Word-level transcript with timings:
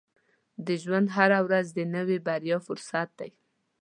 •د 0.65 0.67
ژوند 0.83 1.07
هره 1.15 1.39
ورځ 1.47 1.67
د 1.73 1.79
نوې 1.95 2.17
بریا 2.27 2.57
فرصت 2.67 3.09
دی. 3.19 3.31